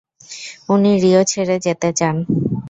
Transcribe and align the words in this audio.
উনি 0.69 0.91
রিও 1.03 1.21
ছেড়ে 1.31 1.55
যেতে 1.65 1.89
চান? 1.99 2.15